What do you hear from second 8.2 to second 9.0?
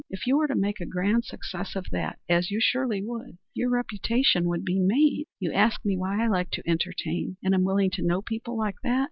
people like that.